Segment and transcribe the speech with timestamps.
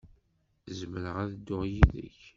[0.79, 2.19] Zemreɣ ad dduɣ yid-k?